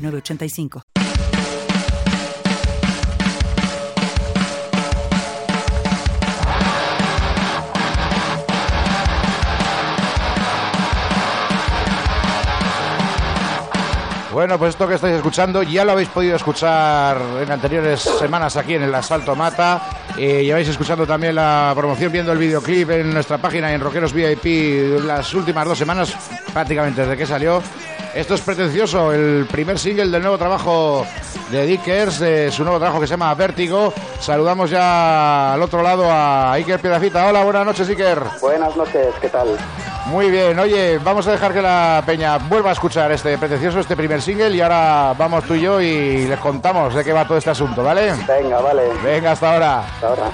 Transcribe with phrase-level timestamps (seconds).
[0.00, 0.82] 985.
[14.32, 18.74] Bueno, pues esto que estáis escuchando ya lo habéis podido escuchar en anteriores semanas aquí
[18.74, 19.82] en el Asalto Mata.
[20.16, 25.04] Eh, lleváis escuchando también la promoción, viendo el videoclip en nuestra página en Rockeros VIP
[25.04, 26.16] las últimas dos semanas,
[26.54, 27.60] prácticamente desde que salió.
[28.14, 31.06] Esto es pretencioso, el primer single del nuevo trabajo
[31.50, 33.92] de Dickers, de su nuevo trabajo que se llama Vértigo.
[34.18, 37.28] Saludamos ya al otro lado a Iker Piedacita.
[37.28, 38.20] Hola, buenas noches, Iker.
[38.40, 39.56] Buenas noches, ¿qué tal?
[40.06, 43.96] Muy bien, oye, vamos a dejar que la peña vuelva a escuchar este pretencioso, este
[43.96, 47.38] primer single y ahora vamos tú y yo y les contamos de qué va todo
[47.38, 48.12] este asunto, ¿vale?
[48.26, 48.82] Venga, vale.
[49.04, 49.80] Venga, hasta ahora.
[49.86, 50.30] Hasta ahora.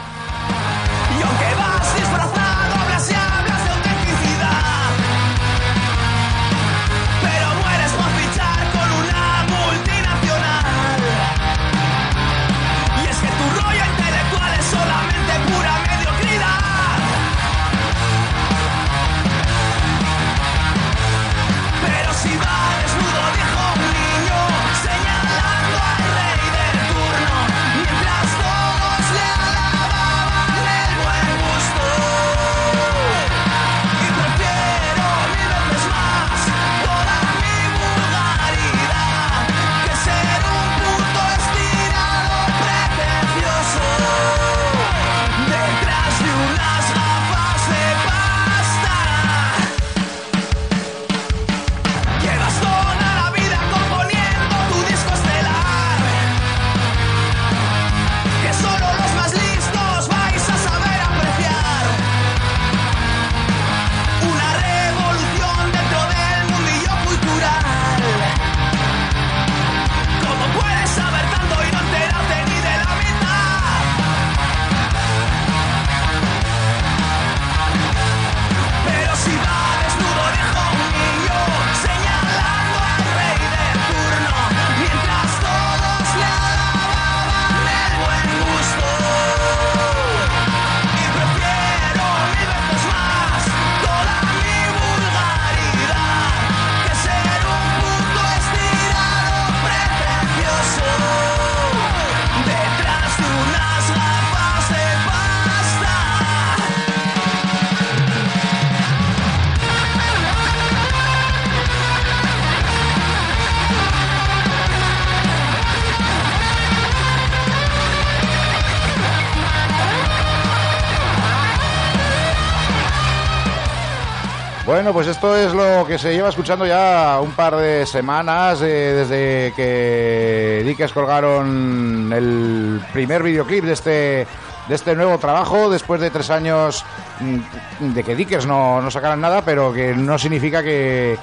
[124.86, 128.94] Bueno, pues esto es lo que se lleva escuchando ya un par de semanas eh,
[128.94, 134.28] desde que Dickers colgaron el primer videoclip de este
[134.68, 136.84] de este nuevo trabajo después de tres años
[137.18, 141.18] mm, de que Dickers no, no sacaran nada, pero que no significa que,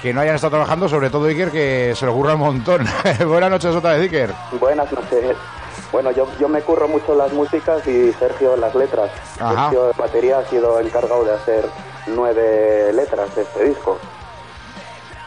[0.00, 2.86] que no hayan estado trabajando, sobre todo Dicker, que se lo ocurra un montón.
[3.26, 4.32] Buenas noches otra vez, Dicker.
[4.60, 5.36] Buenas noches.
[5.90, 9.10] Bueno, yo, yo me curro mucho las músicas y Sergio las letras.
[9.36, 11.64] Sergio de batería ha sido encargado de hacer
[12.08, 13.98] nueve letras de este disco.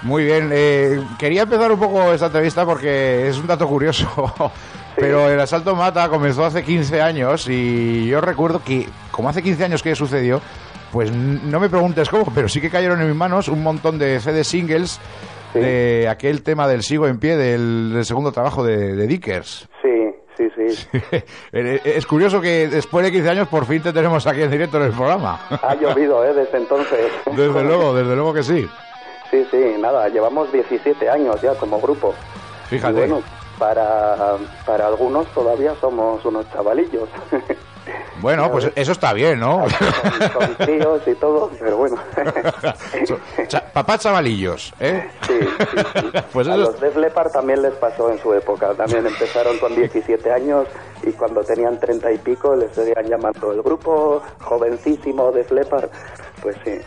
[0.04, 4.34] Muy bien, eh, quería empezar un poco esta entrevista porque es un dato curioso,
[4.96, 9.66] pero el asalto Mata comenzó hace 15 años y yo recuerdo que, como hace 15
[9.66, 10.42] años que sucedió,
[10.92, 14.20] pues no me preguntes cómo, pero sí que cayeron en mis manos un montón de
[14.20, 15.00] CD singles
[15.54, 19.68] de aquel tema del Sigo en pie del, segundo trabajo de, de Dickers.
[20.50, 20.98] Sí, sí, sí.
[21.54, 24.78] Eh, es curioso que después de 15 años por fin te tenemos aquí en directo
[24.78, 25.40] en el programa.
[25.50, 26.34] Ha llovido, ¿eh?
[26.34, 27.12] Desde entonces.
[27.26, 28.68] Desde luego, desde luego que sí.
[29.30, 32.14] Sí, sí, nada, llevamos 17 años ya como grupo.
[32.70, 32.94] Fíjate.
[32.94, 33.22] bueno,
[33.58, 37.10] para, para algunos todavía somos unos chavalillos.
[38.22, 39.66] Bueno, pues eso está bien, ¿no?
[40.34, 41.98] Con, tíos y todo, pero bueno.
[43.74, 45.10] papá chavalillos, ¿eh?
[45.28, 48.74] Sí, sí, Pues A los Def Leppard también les pasó en su época.
[48.76, 50.68] También empezaron con 17 años
[51.02, 55.90] y cuando tenían 30 y pico les seguían llamando el grupo jovencísimo Def Leppard.
[56.42, 56.80] Pues sí.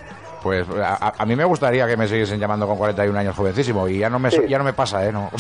[0.45, 4.11] Pues a, mí me gustaría que me siguiesen llamando con 41 años jovencísimo y ya
[4.11, 5.11] no me ya no me pasa, ¿eh?
[5.11, 5.31] No.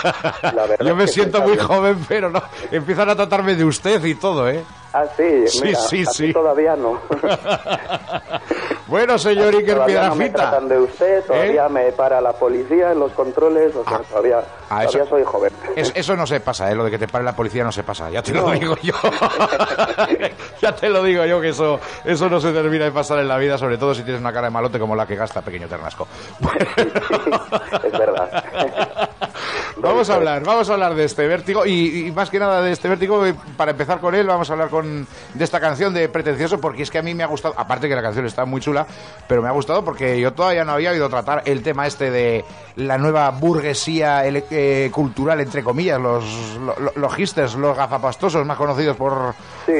[0.82, 4.64] Yo me siento muy joven, pero no empiezan a tratarme de usted y todo, ¿eh?
[4.94, 6.32] Ah, sí, sí, sí, sí.
[6.32, 7.02] todavía no.
[8.86, 11.70] bueno, señor Iker Todavía no me tratan de usted, todavía ¿Eh?
[11.70, 15.52] me para la policía en los controles, o sea, ah, todavía, ah, todavía soy joven.
[15.76, 16.74] eso no se pasa, ¿eh?
[16.74, 18.94] Lo de que te pare la policía no se pasa, ya te lo digo yo.
[20.60, 23.38] ya te lo digo yo que eso, eso no se termina de pasar en la
[23.38, 26.06] vida, sobre todo si tienes una cara de malote como la que gasta Pequeño Ternasco.
[27.84, 28.44] es verdad.
[29.76, 32.88] Vamos a hablar, vamos a hablar de este vértigo y, más que nada de este
[32.88, 36.60] vértigo, eh, para empezar con él, vamos a hablar con, de esta canción de Pretencioso
[36.60, 38.86] porque es que a mí me ha gustado, aparte que la canción está muy chula,
[39.28, 42.44] pero me ha gustado porque yo todavía no había oído tratar el tema este de
[42.76, 46.24] la nueva burguesía eh, cultural, entre comillas, los,
[46.56, 49.34] los, los los gafapastosos más conocidos por,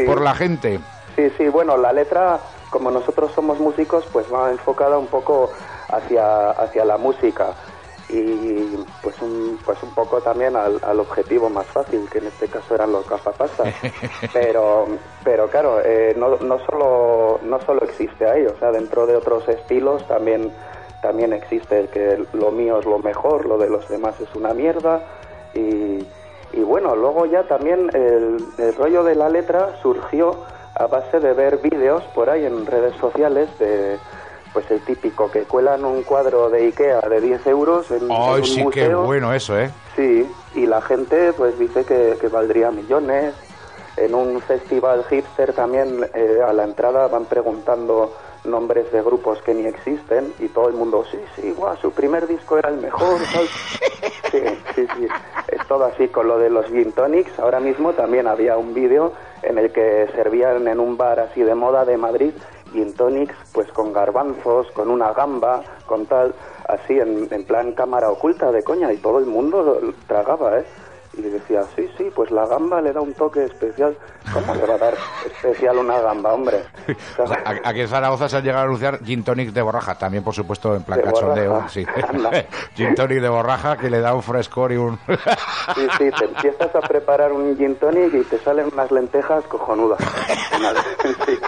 [0.06, 0.80] por la gente.
[1.16, 5.50] Sí, sí, bueno, la letra, como nosotros somos músicos, pues va enfocada un poco
[5.88, 7.54] hacia, hacia la música
[8.08, 12.74] y pues un, pues un poco también al, objetivo más fácil, que en este caso
[12.74, 13.74] eran los gafapastas.
[14.32, 14.86] pero,
[15.22, 19.48] pero claro, eh, no, no, solo, no solo existe ahí, o sea, dentro de otros
[19.48, 20.52] estilos también,
[21.00, 25.02] también existe que lo mío es lo mejor, lo de los demás es una mierda.
[25.54, 26.06] Y,
[26.52, 30.36] y bueno, luego ya también el, el rollo de la letra surgió
[30.74, 33.98] a base de ver vídeos por ahí en redes sociales de
[34.54, 38.44] pues el típico que cuelan un cuadro de Ikea de 10 euros en, Ay, un
[38.46, 38.88] sí, museo.
[38.88, 39.70] qué bueno eso, ¿eh?
[39.96, 43.34] Sí, y la gente pues dice que, valdría millones.
[43.96, 48.12] En un festival hipster también eh, a la entrada van preguntando
[48.44, 52.26] nombres de grupos que ni existen y todo el mundo, sí, sí, guau, su primer
[52.26, 53.18] disco era el mejor.
[54.30, 54.42] Sí,
[54.74, 55.06] sí, sí.
[55.46, 57.38] Es todo así con lo de los gin tonics.
[57.38, 59.12] Ahora mismo también había un vídeo
[59.42, 62.32] en el que servían en un bar así de moda de Madrid
[62.74, 66.34] gin tonics pues con garbanzos, con una gamba, con tal,
[66.68, 70.64] así en, en plan cámara oculta de coña y todo el mundo tragaba, ¿eh?
[71.16, 73.96] Y le decía, sí, sí, pues la gamba le da un toque especial.
[74.32, 74.94] ¿Cómo le va a dar
[75.24, 76.64] especial una gamba, hombre?
[77.64, 80.74] aquí en Zaragoza se han llegado a anunciar gin tonic de borraja, también por supuesto
[80.74, 81.68] en plan cachondeo.
[81.68, 81.86] Sí.
[82.74, 84.98] gin tonic de borraja que le da un frescor y un...
[85.74, 90.00] sí, sí, te empiezas a preparar un gin tonic y te salen unas lentejas cojonudas.
[91.26, 91.38] sí.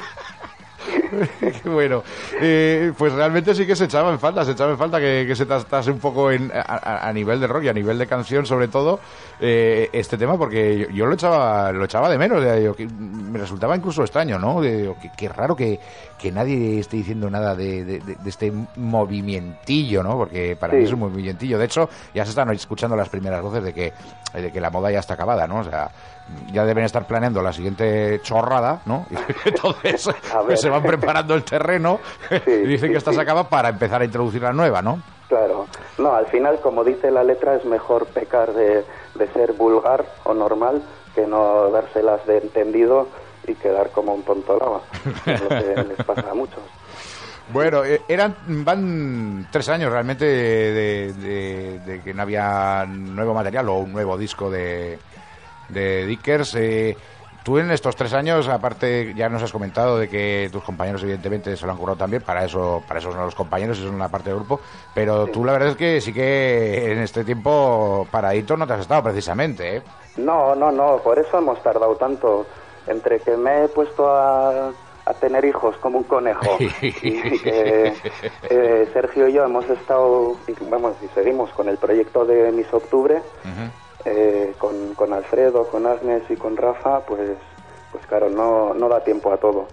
[1.64, 2.02] bueno,
[2.40, 5.46] eh, pues realmente sí que se echaba en falta, se echaba en falta que, se
[5.46, 9.00] tratase un poco en, a, nivel de rock y a nivel de canción, sobre todo,
[9.40, 12.42] eh, este tema, porque yo, lo echaba lo echaba de menos,
[12.90, 14.60] me resultaba incluso extraño, ¿no?
[15.16, 15.78] qué raro que,
[16.32, 20.16] nadie esté diciendo nada de, este movimientillo, ¿no?
[20.16, 21.56] Porque para mí es un movimientillo.
[21.56, 23.92] De hecho, ya se están escuchando las primeras voces de que,
[24.34, 25.60] de que la moda ya está acabada, ¿no?
[25.60, 25.90] O sea,
[26.52, 29.06] ya deben estar planeando la siguiente chorrada, ¿no?
[29.44, 30.10] Entonces
[30.54, 32.00] se van preparando el terreno
[32.46, 35.00] y dicen que esta se acaba para empezar a introducir la nueva, ¿no?
[35.28, 35.66] Claro.
[35.98, 38.84] No, al final, como dice la letra, es mejor pecar de,
[39.34, 40.82] ser vulgar o normal
[41.14, 43.08] que no dárselas de entendido
[43.46, 44.80] y quedar como un tonto lava.
[45.24, 46.60] Es lo que les pasa a muchos.
[47.52, 53.92] Bueno, eh, eran van tres años realmente de, que no había nuevo material o un
[53.92, 54.98] nuevo disco de,
[55.68, 56.56] de Dickers.
[56.56, 56.96] Eh,
[57.46, 61.56] tú en estos tres años, aparte, ya nos has comentado de que tus compañeros, evidentemente,
[61.56, 62.20] se lo han curado también.
[62.20, 64.58] Para eso, para eso son los compañeros y son una parte del grupo.
[64.92, 68.80] Pero tú, la verdad es que sí que en este tiempo paradito no te has
[68.80, 69.76] estado precisamente.
[69.76, 69.82] ¿eh?
[70.16, 70.96] No, no, no.
[70.96, 72.46] Por eso hemos tardado tanto.
[72.88, 74.72] Entre que me he puesto a,
[75.20, 77.94] tener hijos como un conejo y que
[78.50, 80.34] eh, Sergio y yo hemos estado,
[80.68, 83.22] vamos, y seguimos con el proyecto de Miss Octubre.
[84.08, 87.36] Eh, con, con, Alfredo, con Agnes y con Rafa, pues,
[87.90, 89.66] pues claro, no, no da tiempo a todo.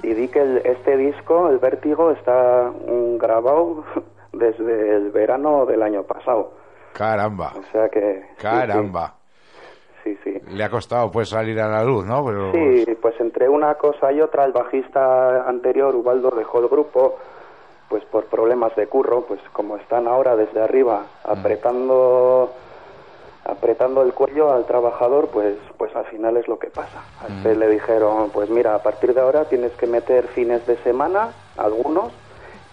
[0.00, 2.70] Y di que este disco, El Vértigo, está
[3.18, 3.84] grabado
[4.32, 6.52] desde el verano del año pasado.
[6.92, 7.52] Caramba.
[7.58, 8.24] O sea que...
[8.40, 9.14] Caramba.
[10.04, 10.40] Sí, sí.
[10.50, 12.24] Le ha costado pues salir a la luz, ¿no?
[12.24, 12.98] Pero, sí, pues...
[13.00, 17.18] pues entre una cosa y otra, el bajista anterior, Ubaldo, dejó el grupo
[17.88, 21.30] pues por problemas de curro, pues como están ahora desde arriba mm.
[23.44, 27.02] Apretando el cuello al trabajador, pues, pues al final es lo que pasa.
[27.22, 30.76] A este le dijeron, pues mira, a partir de ahora tienes que meter fines de
[30.78, 32.12] semana, algunos,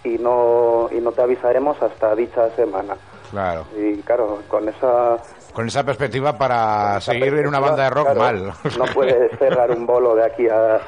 [0.03, 2.95] y no, y no te avisaremos hasta dicha semana.
[3.29, 3.65] Claro.
[3.77, 5.17] Y claro, con esa...
[5.53, 8.53] Con esa perspectiva para seguir en una banda de rock mal.
[8.77, 10.79] No puedes cerrar un bolo de aquí a,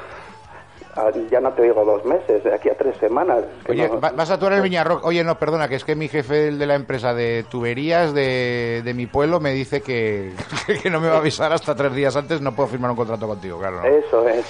[1.30, 3.44] ya no te digo dos meses, de aquí a tres semanas.
[3.68, 5.04] Oye, vas a actuar en Viñarroc.
[5.04, 8.94] Oye, no, perdona, que es que mi jefe de la empresa de tuberías de, de
[8.94, 10.32] mi pueblo me dice que,
[10.82, 13.26] que, no me va a avisar hasta tres días antes, no puedo firmar un contrato
[13.26, 13.82] contigo, claro.
[13.84, 14.46] Eso es,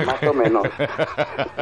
[0.06, 0.64] más o menos.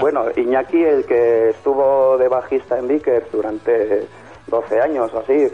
[0.00, 4.06] bueno, Iñaki, el que estuvo de bajista en Vickers durante
[4.48, 5.48] 12 años o así,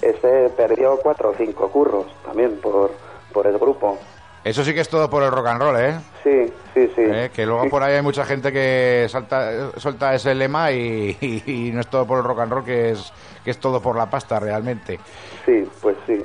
[0.00, 2.92] ese perdió cuatro o cinco curros también por,
[3.32, 3.98] por el grupo.
[4.44, 6.00] Eso sí que es todo por el rock and roll, ¿eh?
[6.22, 7.02] Sí, sí, sí.
[7.02, 7.30] ¿Eh?
[7.34, 11.86] Que luego por ahí hay mucha gente que salta, suelta ese lema y, no es
[11.88, 13.12] todo por el rock and roll, que es,
[13.44, 14.98] que es todo por la pasta realmente.
[15.44, 16.22] Sí, pues sí.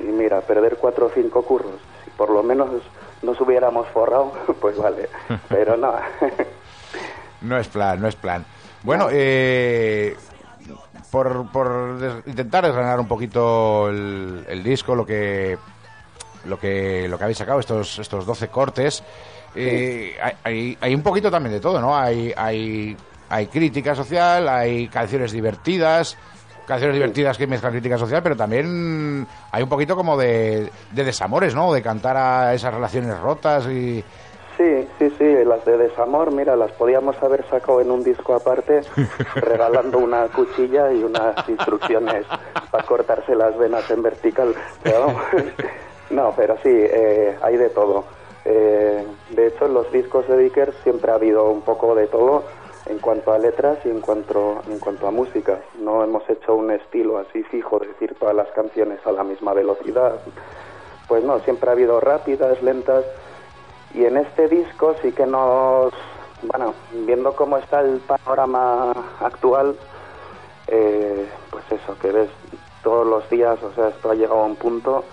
[0.00, 2.70] Y mira, perder cuatro o cinco curros, si por lo menos
[3.22, 5.08] nos hubiéramos forrado, pues vale.
[5.48, 5.94] Pero no.
[7.42, 8.44] no es plan, no es plan.
[8.82, 10.16] Bueno, eh,
[11.10, 15.58] por, por intentar desgranar un poquito el, disco, lo que
[16.46, 19.02] lo que lo que habéis sacado estos estos 12 cortes.
[19.54, 22.96] Eh, hay, hay, un poquito también de todo no hay hay
[23.28, 26.16] hay crítica social hay canciones divertidas
[26.68, 31.52] canciones divertidas que mezclan crítica social pero también hay un poquito como de, de desamores
[31.52, 34.04] no de cantar a esas relaciones rotas y
[34.60, 38.82] Sí, sí, sí, las de desamor, mira, las podíamos haber sacado en un disco aparte,
[39.36, 42.26] regalando una cuchilla y unas instrucciones
[42.70, 44.54] para cortarse las venas en vertical.
[46.10, 48.04] no, pero sí, eh, hay de todo.
[48.44, 52.44] Eh, de hecho, en los discos de Dicker siempre ha habido un poco de todo
[52.86, 55.60] en cuanto a letras y en cuanto, en cuanto a música.
[55.78, 59.52] No hemos hecho un estilo así fijo, de decir todas las canciones a la misma
[59.52, 60.20] velocidad.
[61.06, 63.04] Pues no, siempre ha habido rápidas, lentas
[63.94, 65.92] y en este disco sí que nos,
[66.42, 69.76] bueno, viendo cómo está el panorama actual,
[70.68, 72.30] eh, pues eso, que ves
[72.82, 75.04] todos los días, o sea, esto ha llegado a un punto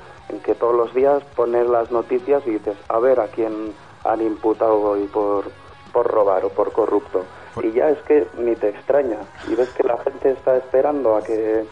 [0.43, 4.81] que todos los días pones las noticias y dices, a ver a quién han imputado
[4.81, 5.45] hoy por,
[5.91, 7.23] por robar o por corrupto.
[7.61, 9.17] Y ya es que ni te extraña.
[9.47, 11.65] Y ves que la gente está esperando a que,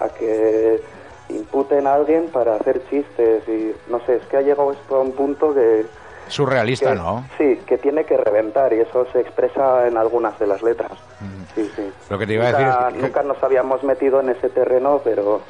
[0.00, 0.82] a que
[1.28, 5.00] imputen a alguien para hacer chistes y no sé, es que ha llegado esto a
[5.00, 5.86] un punto que
[6.30, 7.26] Surrealista, ¿no?
[7.36, 10.92] Sí, que tiene que reventar y eso se expresa en algunas de las letras.
[11.20, 11.54] Mm.
[11.54, 11.92] Sí, sí.
[12.08, 13.02] Lo que te iba a decir es que...
[13.02, 15.40] Nunca nos habíamos metido en ese terreno, pero,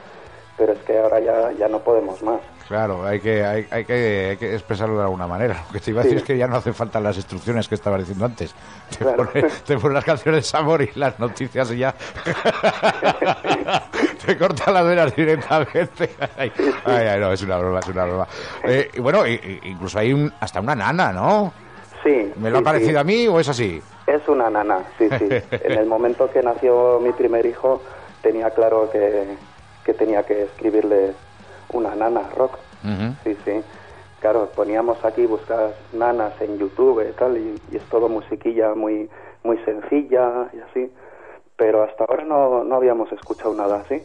[0.60, 2.38] pero es que ahora ya, ya no podemos más.
[2.68, 5.64] Claro, hay que, hay, hay, que, expresarlo de alguna manera.
[5.66, 7.76] Lo que te iba a decir es que ya no hacen falta las instrucciones que
[7.76, 8.54] estaba diciendo antes.
[9.64, 11.94] Te, pones las canciones de amor y las noticias y ya
[14.26, 16.10] te corta las venas directamente.
[16.36, 16.52] Ay,
[16.84, 18.28] ay, no, es una broma, es una broma.
[18.64, 21.54] Eh, bueno, incluso hay un, hasta una nana, ¿no?
[22.04, 22.34] Sí.
[22.36, 23.80] ¿Me lo ha parecido a mí o es así?
[24.06, 25.26] Es una nana, sí, sí.
[25.50, 27.80] en el momento que nació mi primer hijo
[28.20, 29.38] tenía claro que,
[29.90, 31.14] que tenía que escribirle
[31.72, 32.58] una nana rock.
[33.24, 33.60] Sí, sí.
[34.20, 39.10] Claro, poníamos aquí buscar nanas en YouTube y tal, y, es todo musiquilla muy,
[39.42, 40.92] muy sencilla y así.
[41.56, 44.00] Pero hasta ahora no, no habíamos escuchado nada así.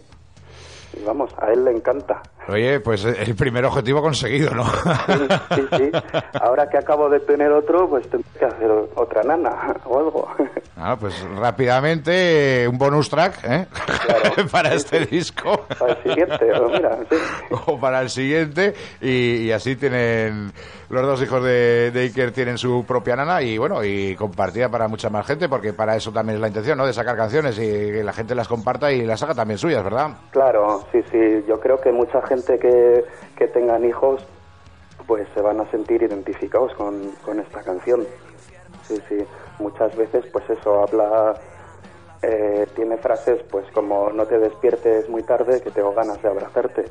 [0.96, 2.22] Y vamos, a él le encanta.
[2.48, 4.66] Oye, pues el primer objetivo conseguido, ¿no?
[4.66, 5.92] Sí, sí,
[6.40, 10.28] Ahora que acabo de tener otro, pues tengo que hacer otra nana o algo.
[10.78, 13.68] Ah, pues rápidamente un bonus track, ¿eh?
[14.52, 15.66] para este disco.
[15.80, 16.98] Para el siguiente, o mira,
[17.66, 20.52] O para el siguiente, y, así tienen
[20.90, 25.10] los dos hijos de, Iker tienen su propia nana y bueno, y compartida para mucha
[25.10, 26.86] más gente, porque para eso también es la intención, ¿no?
[26.86, 30.12] De sacar canciones y que la gente las comparta y las haga también suyas, ¿verdad?
[30.32, 31.44] Claro, sí, sí.
[31.48, 33.06] Yo creo que mucha gente que,
[33.38, 34.26] que tengan hijos,
[35.08, 38.06] pues se van a sentir identificados con, con esta canción.
[38.84, 39.26] Sí, sí.
[39.60, 41.36] Muchas veces, pues eso, habla
[42.22, 46.86] eh, tiene frases pues como no te despiertes muy tarde que tengo ganas de abrazarte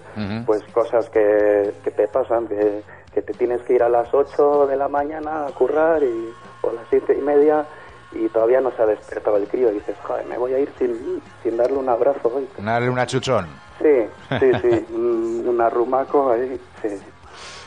[0.46, 2.82] pues cosas que, que te pasan que,
[3.12, 6.70] que, te tienes que ir a las 8 de la mañana a currar y, o
[6.70, 7.64] a las siete y media
[8.14, 10.70] y todavía no se ha despertado el crío y dices joder me voy a ir
[10.78, 13.46] sin, sin darle un abrazo hoy darle una chuchón
[13.80, 14.06] sí
[14.38, 16.88] sí sí un, un arrumaco ahí sí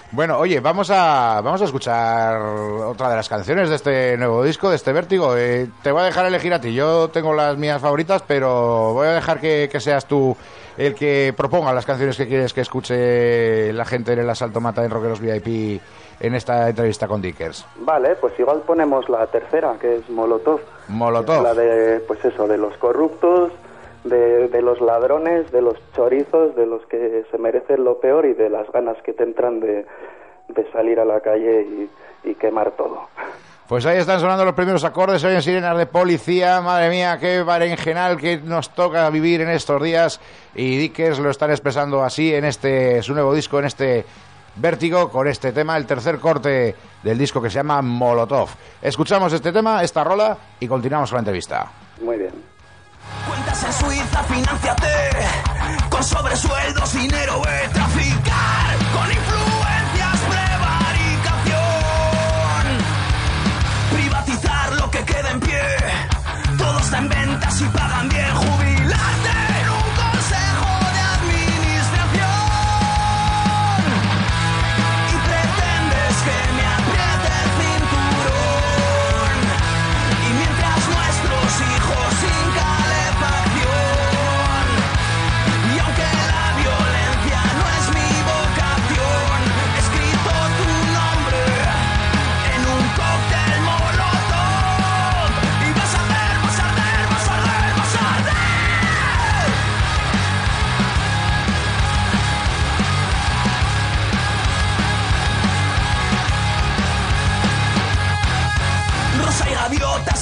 [0.09, 4.69] bueno, oye, vamos a, vamos a escuchar otra de las canciones de este nuevo disco,
[4.69, 5.35] de este Vértigo.
[5.35, 6.73] Eh, te voy a dejar elegir a ti.
[6.73, 10.35] Yo tengo las mías favoritas, pero voy a dejar que, seas tú
[10.77, 14.85] el que proponga las canciones que quieres que escuche la gente en el Asalto Mata
[14.85, 15.81] en Rockeros VIP
[16.19, 17.65] en esta entrevista con Dickers.
[17.77, 20.59] Vale, pues igual ponemos la tercera, que es Molotov.
[20.87, 21.43] Molotov.
[21.43, 23.51] La de, pues eso, de los corruptos,
[24.03, 28.49] de, los ladrones, de los chorizos, de los que se merecen lo peor y de
[28.49, 29.85] las ganas que te entran de,
[30.71, 31.89] salir a la calle
[32.23, 33.07] y, quemar todo.
[33.69, 38.17] Pues ahí están sonando los primeros acordes, oyen sirenas de policía, madre mía, qué berenjenal
[38.17, 40.19] que nos toca vivir en estos días
[40.53, 44.05] y Dickers lo están expresando así en este su nuevo disco, en este
[44.59, 48.49] Vértigo con este tema, el tercer corte del disco que se llama Molotov.
[48.81, 51.71] Escuchamos este tema, esta rola y continuamos con la entrevista.
[52.01, 52.33] Muy bien.
[53.27, 54.87] Cuentas en Suiza, financiate
[55.89, 58.16] con sobresueldos, dinero, ve traficar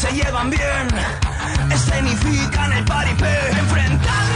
[0.06, 0.88] se llevan bien,
[1.72, 4.35] escenifican el paripé, enfrentando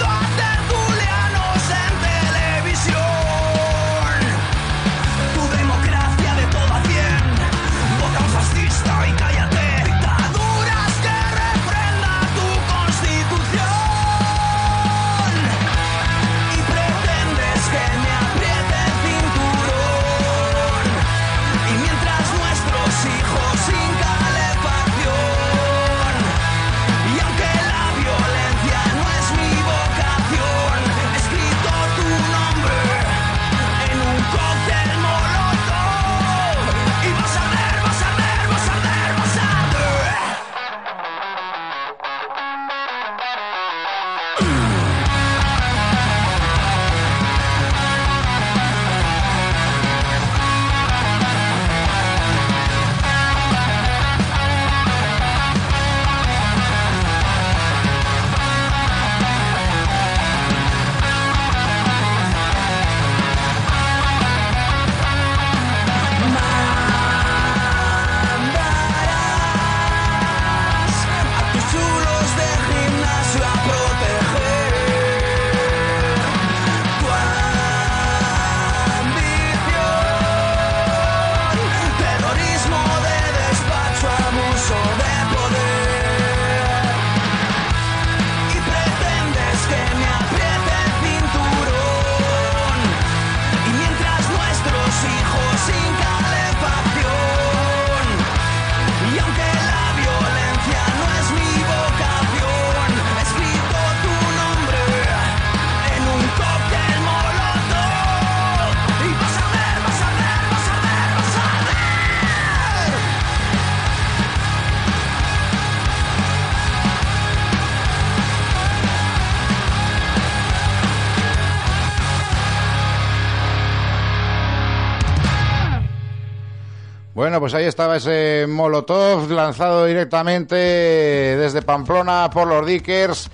[127.50, 133.28] pues ahí estaba ese Molotov lanzado directamente desde Pamplona por los Dickers.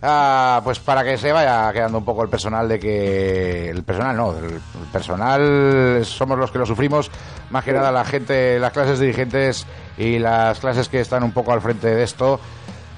[0.00, 4.16] ah, pues para que se vaya quedando un poco el personal de que el personal
[4.16, 4.58] no, el
[4.90, 7.10] personal somos los que lo sufrimos,
[7.50, 9.66] más que nada la gente, las clases dirigentes
[9.98, 12.40] y las clases que están un poco al frente de esto,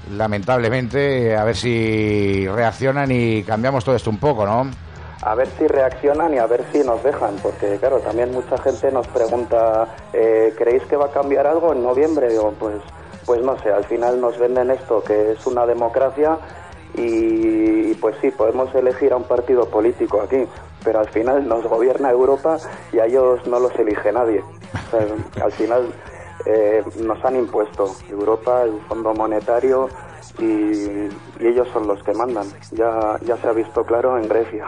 [0.09, 4.71] lamentablemente, a ver si reaccionan y cambiamos todo esto un poco, ¿no?
[5.23, 8.91] A ver si reaccionan y a ver si nos dejan, porque claro, también mucha gente
[8.91, 12.27] nos pregunta, eh, ¿creéis que va a cambiar algo en noviembre?
[12.59, 12.77] Pues,
[13.27, 16.39] pues no sé, al final nos venden esto que es una democracia
[16.95, 20.43] y, pues sí, podemos elegir a un partido político aquí,
[20.83, 22.57] pero al final nos gobierna Europa
[22.91, 24.43] y a ellos no los elige nadie.
[24.91, 25.93] O al final
[26.47, 29.87] eh, nos han impuesto Europa, el Fondo Monetario
[30.39, 32.47] y, y ellos son los que mandan.
[32.71, 34.65] Ya, ya se ha visto claro en Grecia.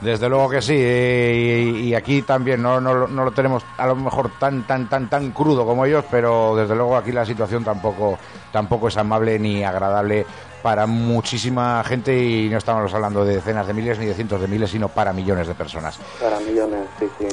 [0.00, 3.94] Desde luego que sí, y, y aquí también no, no, no lo tenemos a lo
[3.96, 8.18] mejor tan tan tan tan crudo como ellos, pero desde luego aquí la situación tampoco
[8.50, 10.24] tampoco es amable ni agradable
[10.62, 14.48] para muchísima gente y no estamos hablando de decenas de miles ni de cientos de
[14.48, 15.98] miles, sino para millones de personas.
[16.20, 17.28] Para millones, sí, sí.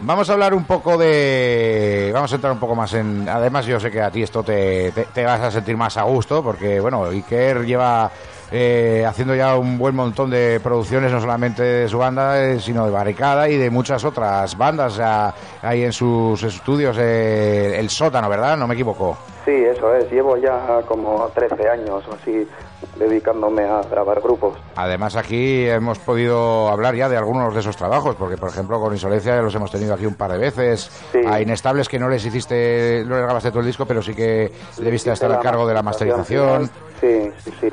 [0.00, 2.10] Vamos a hablar un poco de.
[2.12, 3.28] Vamos a entrar un poco más en.
[3.28, 6.02] Además, yo sé que a ti esto te, te, te vas a sentir más a
[6.02, 8.10] gusto, porque, bueno, Iker lleva
[8.50, 12.84] eh, haciendo ya un buen montón de producciones, no solamente de su banda, eh, sino
[12.84, 14.96] de Barricada y de muchas otras bandas.
[14.96, 18.56] Ya ahí en sus estudios, eh, El Sótano, ¿verdad?
[18.56, 19.16] No me equivoco.
[19.44, 20.10] Sí, eso es.
[20.10, 22.48] Llevo ya como 13 años o así
[22.96, 24.56] dedicándome a grabar grupos.
[24.76, 28.92] Además aquí hemos podido hablar ya de algunos de esos trabajos, porque por ejemplo con
[28.92, 30.90] Insolencia los hemos tenido aquí un par de veces.
[31.12, 31.20] Sí.
[31.26, 34.50] A Inestables que no les hiciste, no les grabaste todo el disco, pero sí que
[34.78, 36.70] debiste estar a cargo de la masterización.
[37.00, 37.68] Sí, sí, sí.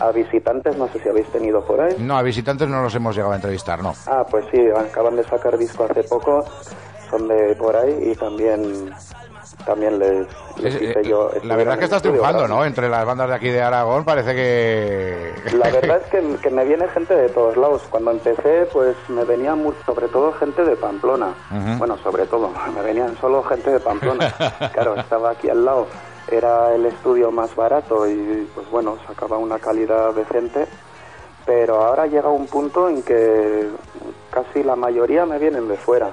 [0.00, 1.96] A visitantes, no sé si habéis tenido por ahí.
[1.98, 3.94] No, a visitantes no los hemos llegado a entrevistar, no.
[4.06, 6.44] Ah, pues sí, acaban de sacar disco hace poco,
[7.10, 8.94] son de por ahí y también
[9.64, 10.26] también les,
[10.58, 11.30] les Es- hice eh, yo.
[11.42, 12.64] la verdad es que estás triunfando, ¿no?
[12.64, 15.34] Entre las bandas de aquí de Aragón parece que...
[15.56, 17.82] La verdad es que, que me viene gente de todos lados.
[17.90, 21.28] Cuando empecé, pues me venía sobre todo gente de Pamplona.
[21.78, 24.32] Bueno, sobre todo, me venían solo gente de Pamplona.
[24.72, 25.86] Claro, estaba aquí al lado.
[26.30, 30.66] Era el estudio más barato y, pues bueno, sacaba una calidad decente.
[31.46, 33.68] Pero ahora llega un punto en que
[34.30, 36.10] casi la mayoría me vienen de fuera.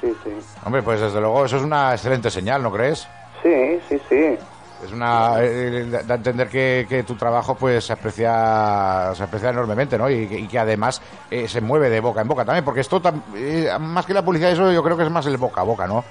[0.00, 0.30] Sí, sí.
[0.64, 3.08] Hombre, pues desde luego eso es una excelente señal, ¿no crees?
[3.42, 4.38] Sí, sí, sí.
[4.84, 9.22] Es una eh, da da a entender que, que tu trabajo pues se aprecia se
[9.24, 10.08] aprecia enormemente, ¿no?
[10.08, 13.00] Y, que- y que además eh, se mueve de boca en boca también, porque esto
[13.00, 15.64] tam- eh, más que la publicidad eso yo creo que es más el boca a
[15.64, 16.02] boca, ¿no?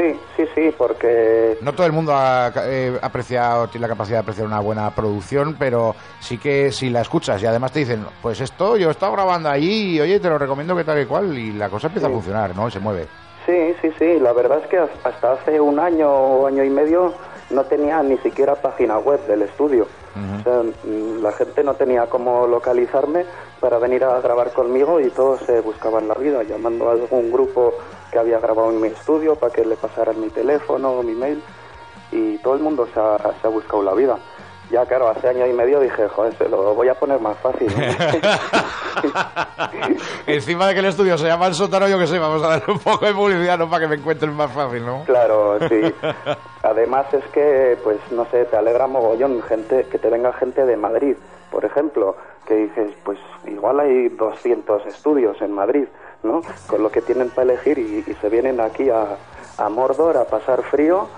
[0.00, 4.16] Sí, sí, sí, porque No todo el mundo ha, eh, aprecia o tiene la capacidad
[4.16, 8.06] de apreciar una buena producción, pero sí que si la escuchas y además te dicen,
[8.22, 11.04] pues esto yo he estado grabando allí y oye, te lo recomiendo que tal y
[11.04, 12.68] cual y la cosa empieza a funcionar, ¿no?
[12.68, 13.08] Y se mueve.
[13.44, 14.18] Sí, sí, sí.
[14.20, 17.12] La verdad es que has- hasta hace un año o año y medio
[17.50, 19.86] no tenía ni siquiera página web del estudio.
[20.16, 20.62] O sea,
[21.22, 23.24] la gente no tenía cómo localizarme
[23.60, 27.74] para venir a grabar conmigo y todos se buscaban la vida, llamando a algún grupo
[28.10, 31.42] que había grabado en mi estudio para que le pasaran mi teléfono o mi mail.
[32.10, 34.18] Y todo el mundo se ha, se ha buscado la vida.
[34.70, 37.68] Ya, claro, hace año y medio dije, joder, se lo voy a poner más fácil.
[40.28, 42.72] Encima de que el estudio se llama el sótano, yo que sé, vamos a darle
[42.72, 43.68] un poco de publicidad, ¿no?
[43.68, 45.02] Para que me encuentren más fácil, ¿no?
[45.06, 45.92] Claro, sí.
[46.62, 50.76] Además es que, pues, no sé, te alegra mogollón gente, que te venga gente de
[50.76, 51.16] Madrid,
[51.50, 52.14] por ejemplo,
[52.50, 55.86] que dices, pues, igual hay 200 estudios en Madrid,
[56.24, 56.42] ¿no?
[56.66, 59.18] Con lo que tienen para elegir y, y se vienen aquí a,
[59.56, 61.08] a Mordor a pasar frío.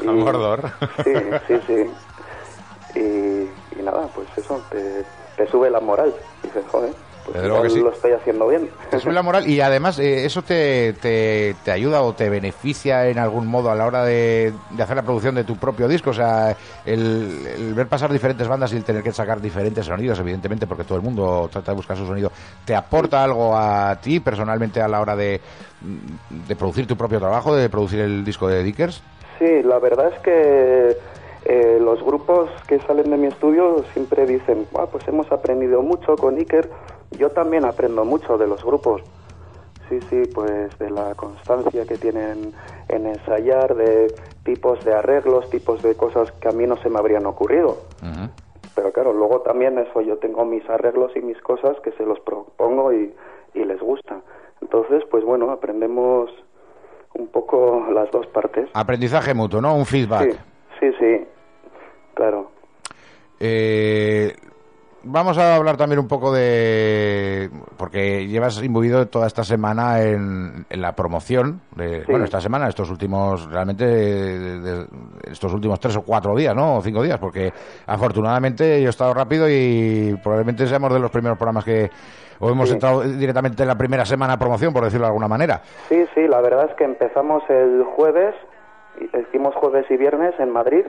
[0.00, 0.62] y- A Mordor.
[1.04, 1.12] Sí,
[1.48, 2.98] sí, sí.
[3.00, 5.04] Y, y nada, pues eso, te,
[5.36, 6.14] te sube la moral.
[6.44, 7.80] Dices, joder, pues luego que igual sí.
[7.80, 8.70] lo estoy haciendo bien.
[8.90, 13.06] Te sube la moral y además eh, eso te, te, te ayuda o te beneficia
[13.08, 16.10] en algún modo a la hora de, de hacer la producción de tu propio disco.
[16.10, 20.18] O sea, el, el ver pasar diferentes bandas y el tener que sacar diferentes sonidos,
[20.18, 22.32] evidentemente, porque todo el mundo trata de buscar su sonido,
[22.64, 25.40] ¿te aporta algo a ti personalmente a la hora de,
[26.48, 29.02] de producir tu propio trabajo, de producir el disco de Dickers?
[29.38, 30.96] Sí, la verdad es que
[31.52, 36.14] eh, los grupos que salen de mi estudio siempre dicen, "Buah, pues hemos aprendido mucho
[36.14, 36.70] con Iker.
[37.18, 39.02] Yo también aprendo mucho de los grupos.
[39.88, 42.52] Sí, sí, pues de la constancia que tienen
[42.88, 47.00] en ensayar, de tipos de arreglos, tipos de cosas que a mí no se me
[47.00, 47.78] habrían ocurrido.
[48.76, 52.20] Pero claro, luego también eso, yo tengo mis arreglos y mis cosas que se los
[52.20, 53.12] propongo y,
[53.54, 54.20] y les gusta.
[54.62, 56.30] Entonces, pues bueno, aprendemos
[57.14, 58.68] un poco las dos partes.
[58.72, 59.74] Aprendizaje mutuo, ¿no?
[59.74, 60.30] Un feedback.
[60.30, 60.38] Sí,
[60.78, 61.26] sí, sí,
[62.20, 62.50] claro.
[63.40, 64.34] Eh,
[65.04, 67.48] vamos a hablar también un poco de...
[67.78, 71.62] Porque llevas imbuido toda esta semana en, en la promoción.
[71.74, 72.06] De, Sí.
[72.10, 74.86] Bueno, esta semana, estos últimos, realmente, de- de-
[75.30, 76.76] estos últimos tres o cuatro días, ¿no?
[76.76, 77.50] O cinco días, porque
[77.86, 81.90] afortunadamente yo he estado rápido y probablemente seamos de los primeros programas que...
[82.42, 82.74] O hemos Sí.
[82.74, 85.62] entrado directamente en la primera semana de promoción, por decirlo de alguna manera.
[85.88, 88.34] Sí, sí, la verdad es que empezamos el jueves,
[89.00, 90.84] y- hicimos jueves y viernes en Madrid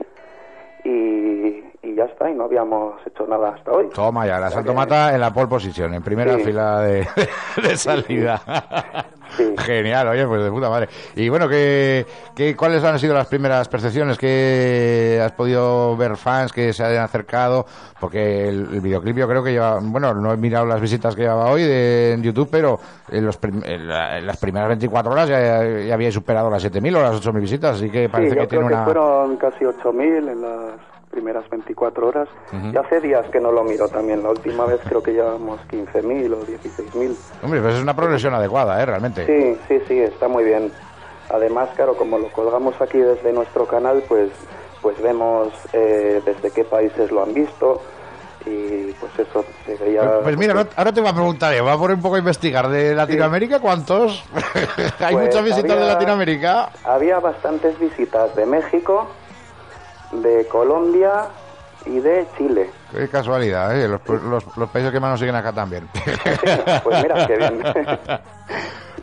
[0.84, 3.88] y, y ya está, y no habíamos hecho nada hasta hoy.
[3.94, 6.44] Toma ya, la O sea Santo que- Mata en la pole position, en primera Sí.
[6.44, 7.06] fila de,
[7.62, 8.40] de salida.
[9.36, 9.54] Sí.
[9.58, 10.88] Genial, oye, pues de puta madre.
[11.16, 14.18] Y bueno, ¿qué, qué, cuáles han sido las primeras percepciones?
[14.18, 17.66] ¿Qué has podido ver fans que se hayan acercado?
[18.00, 21.22] Porque el, el videoclip yo creo que lleva, bueno, no he mirado las visitas que
[21.22, 22.78] llevaba hoy de, en YouTube, pero
[23.10, 26.62] en, los prim- en la- en las primeras 24 horas ya, ya había superado las
[26.64, 28.84] 7.000 o las 8.000 visitas, así que Sí, parece yo que tiene creo que una...
[28.84, 30.72] fueron casi 8.000 en las
[31.12, 32.28] primeras 24 horas.
[32.72, 36.32] Y hace días que no lo miro también, la última vez creo que llevamos 15.000
[36.34, 37.16] o 16.000.
[37.44, 38.86] Hombre, pues es una progresión adecuada, ¿eh?
[38.86, 39.26] Realmente.
[39.26, 40.72] Sí, sí, sí, está muy bien.
[41.30, 44.30] Además, claro, como lo colgamos aquí desde nuestro canal, pues,
[44.80, 47.80] pues vemos eh, desde qué países lo han visto
[48.44, 50.20] y pues eso se veía...
[50.22, 52.18] Pues mira, ahora- ahora te voy a preguntar, yo voy a poner un poco a
[52.18, 52.68] investigar.
[52.68, 54.24] ¿De Latinoamérica cuántos?
[55.00, 56.70] ¿Hay Pues muchas visitas de había- Latinoamérica?
[56.84, 59.08] Había bastantes visitas de México,
[60.12, 61.26] de Colombia
[61.86, 62.70] y de Chile.
[62.92, 63.88] Qué casualidad, ¿eh?
[63.88, 65.88] Los, los- los países que más nos siguen acá también.
[66.84, 67.62] Pues mira, qué bien.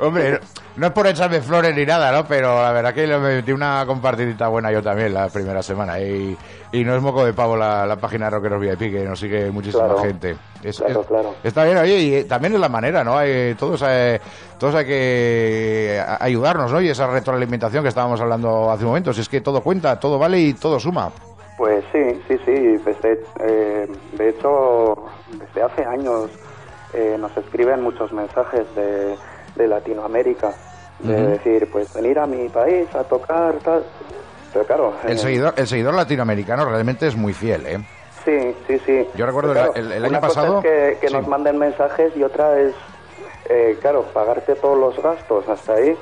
[0.02, 0.40] Hombre,
[0.78, 2.26] no es por echarme flores ni nada, ¿no?
[2.26, 6.00] Pero la verdad que le metí una compartidita buena yo también la primera semana.
[6.00, 6.38] Y,
[6.72, 9.86] y no es moco de pavo la, la página Rockeros VIP, que nos sigue muchísima
[9.86, 10.00] Claro.
[10.04, 10.36] gente.
[10.64, 11.36] Es- Claro, es- claro.
[11.44, 13.18] Está bien, oye, y eh, también es la manera, ¿no?
[13.18, 14.20] Hay, todos, hay,
[14.60, 16.82] todos hay que ayudarnos, ¿no?
[16.82, 19.14] Y esa retroalimentación que estábamos hablando hace un momento.
[19.14, 21.10] Si es que todo cuenta, todo vale y todo suma.
[21.58, 22.52] Pues sí, sí, sí.
[22.86, 24.96] Desde, eh, de hecho,
[25.32, 26.30] desde hace años
[26.94, 29.16] eh, nos escriben muchos mensajes de,
[29.56, 30.54] de Latinoamérica.
[31.00, 33.84] De decir, pues venir a mi país a tocar, tal.
[34.54, 34.94] Pero claro.
[35.06, 37.80] El eh, seguidor, el seguidor latinoamericano realmente es muy fiel, ¿eh?
[38.26, 39.08] Sí, sí, sí.
[39.16, 41.14] Yo recuerdo el- el una año cosa pasado- es que, que sí.
[41.14, 42.74] nos manden mensajes y otra es,
[43.50, 45.96] eh, claro, pagarte todos los gastos hasta ahí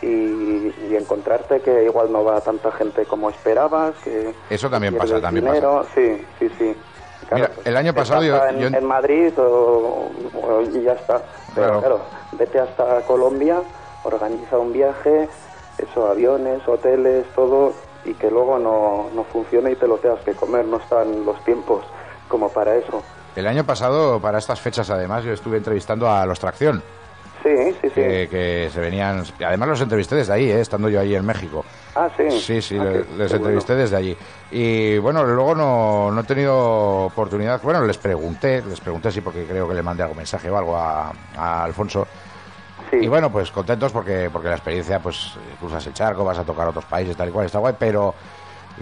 [0.00, 5.20] y, y encontrarte que igual no va tanta gente como esperabas, que Eso también pasa,
[5.20, 5.84] también dinero.
[5.94, 6.74] Sí, sí, sí.
[7.32, 10.92] Mira, el año te pasado yo- pasa en, yo- en Madrid o, o- y ya
[10.92, 11.20] está.
[11.54, 11.80] Claro.
[11.80, 12.00] Pero claro,
[12.32, 13.60] vete hasta Colombia,
[14.04, 15.28] organiza un viaje,
[15.76, 17.74] eso, aviones, hoteles, todo,
[18.08, 21.42] y que luego no, no funcione y te lo tengas que comer, no están los
[21.44, 21.84] tiempos
[22.28, 23.02] como para eso.
[23.36, 26.82] El año pasado, para estas fechas además, yo estuve entrevistando a los Tracción,
[27.42, 27.90] Sí, sí, sí.
[27.94, 29.22] que, que se venían...
[29.46, 30.60] Además los entrevisté desde ahí, ¿eh?
[30.60, 31.64] estando yo ahí en México.
[31.94, 32.28] Ah, sí.
[32.30, 33.36] Sí, sí, Ah, qué- les qué bueno.
[33.36, 34.16] entrevisté desde allí.
[34.50, 37.60] Y bueno, luego no, no he tenido oportunidad.
[37.62, 40.76] Bueno, les pregunté, les pregunté sí, porque creo que le mandé algún mensaje o algo
[40.76, 42.08] a, a Alfonso.
[42.90, 42.96] Sí.
[43.02, 46.68] Y bueno, pues contentos porque, porque la experiencia, pues cruzas el charco, vas a tocar
[46.68, 48.14] otros países, tal y cual, está guay, pero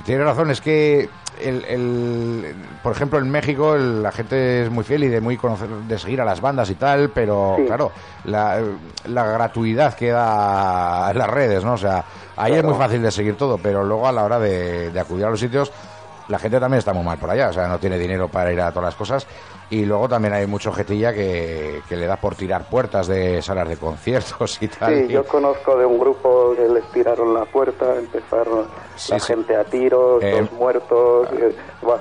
[0.05, 1.09] tiene razón, es que,
[1.41, 5.37] el, el- por ejemplo, en México el- la gente es muy fiel y de muy
[5.39, 7.65] conocer, de seguir a las bandas y tal, pero Sí.
[7.67, 7.93] claro,
[8.25, 8.61] la,
[9.07, 11.73] la gratuidad que da las redes, ¿no?
[11.75, 12.05] O sea,
[12.37, 15.25] ahí es muy fácil de seguir todo, pero luego a la hora de, de acudir
[15.25, 15.73] a los sitios,
[16.29, 18.61] la gente también está muy mal por allá, o sea, no tiene dinero para ir
[18.61, 19.27] a todas las cosas.
[19.69, 23.69] Y luego también hay mucho jetilla que, que le da por tirar puertas de salas
[23.69, 24.95] de conciertos y tal.
[24.95, 29.19] Sí, y- yo conozco de un grupo que les tiraron la puerta, empezaron Sí, la
[29.19, 29.27] sí.
[29.27, 31.29] gente a tiros, Eh, los muertos.
[31.33, 31.99] y- buah.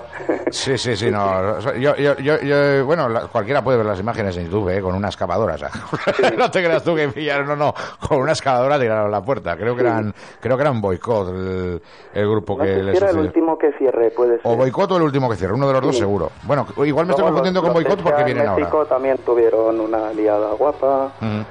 [0.52, 1.60] Sí, sí, sí, no.
[1.76, 4.82] Yo, yo, yo, yo- bueno, la- cualquiera puede ver las imágenes en YouTube, ¿eh?
[4.82, 5.56] con una excavadora.
[5.56, 5.70] o sea,
[6.38, 7.74] no te creas tú que pillaron, no, no,
[8.08, 9.58] con una excavadora tiraron la puerta.
[9.58, 11.82] Creo que eran, creo que eran boicot el,
[12.14, 14.42] el grupo No que sé le si era el último que cierre, puede ser.
[14.44, 16.02] O boicot o el último que cierre, uno de los dos Sí.
[16.02, 16.32] seguro.
[16.44, 20.12] Bueno, igual me estoy Luego confundiendo con boicot porque vienen en México también tuvieron una
[20.14, 21.12] liada guapa.
[21.22, 21.46] Ujú.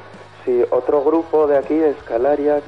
[0.44, 2.60] Sí, otro grupo de aquí, Escalaria,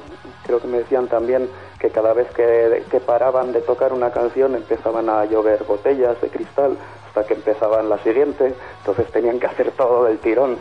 [0.45, 1.47] creo que me decían también
[1.79, 6.29] que cada vez que, que paraban de tocar una canción empezaban a llover botellas de
[6.29, 6.75] cristal
[7.07, 10.57] hasta que empezaban la siguiente, entonces tenían que hacer todo del tirón.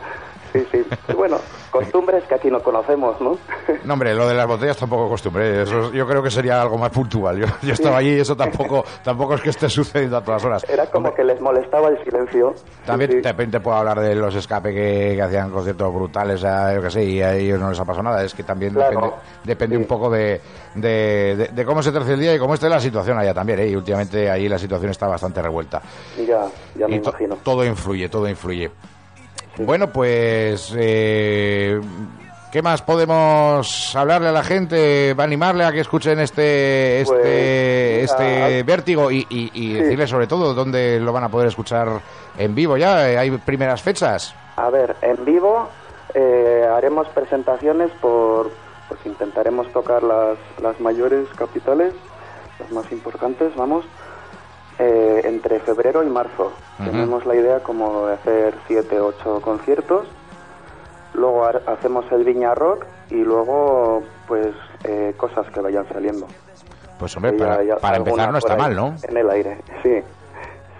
[0.52, 0.84] Sí, sí.
[1.16, 1.38] Bueno,
[1.70, 3.38] costumbres que aquí no conocemos, ¿no?
[3.84, 5.62] No, hombre, lo de las botellas tampoco costumbre.
[5.62, 7.38] Eso, yo creo que sería algo más puntual.
[7.38, 10.64] Yo, yo estaba allí y eso tampoco, tampoco es que esté sucediendo a todas horas.
[10.68, 12.54] Era como que les molestaba el silencio.
[12.84, 13.16] También sí.
[13.20, 16.90] de repente puedo hablar de los escape que, que hacían conciertos brutales, a, yo que
[16.90, 18.24] sé, y a ellos no les ha pasado nada.
[18.24, 18.90] Es que también Claro.
[19.00, 19.82] depende, depende Sí.
[19.82, 20.40] un poco de,
[20.74, 23.58] de, de- de cómo se tercia el día y cómo esté la situación allá también.
[23.60, 23.68] ¿eh?
[23.68, 25.82] Y últimamente ahí la situación está bastante revuelta.
[26.26, 27.36] Ya, ya me Y imagino.
[27.42, 28.70] todo influye, todo influye.
[29.58, 31.80] Bueno, pues, eh,
[32.52, 35.14] ¿qué más podemos hablarle a la gente?
[35.14, 37.14] ¿Va a animarle a que escuchen este, este,
[38.06, 39.72] Pues, este vértigo y, y- y Sí.
[39.74, 41.88] decirle sobre todo dónde lo van a poder escuchar
[42.38, 43.10] en vivo ya?
[43.10, 44.34] Eh, ¿Hay primeras fechas?
[44.56, 45.68] A ver, en vivo
[46.14, 48.50] eh, haremos presentaciones por,
[48.88, 51.94] pues intentaremos tocar las, las mayores capitales,
[52.58, 53.84] las más importantes, vamos,
[54.78, 56.52] eh, entre febrero y marzo.
[56.78, 60.06] Tenemos la idea como de hacer siete, ocho conciertos,
[61.14, 66.26] luego hacemos el Viña Rock y luego pues eh, cosas que vayan saliendo.
[66.98, 68.94] Pues hombre, para, ya para empezar no está mal, ¿no?
[69.02, 70.02] En el aire, sí,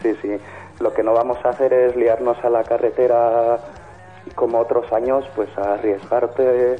[0.03, 0.37] sí, sí.
[0.81, 3.59] Lo que no vamos a hacer es liarnos a la carretera
[4.35, 6.77] como otros años, pues a arriesgarte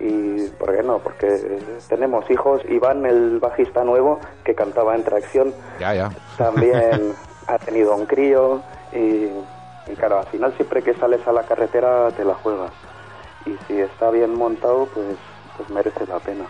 [0.00, 0.98] y, ¿por qué no?
[0.98, 6.10] Porque tenemos hijos, Iván, el bajista nuevo, que cantaba en tracción, Ya, ya.
[6.36, 7.14] también
[7.46, 9.28] ha tenido un crío y,
[9.86, 12.72] y claro, al final siempre que sales a la carretera te la juegas.
[13.46, 15.16] Y si está bien montado, pues,
[15.56, 16.46] pues merece la pena.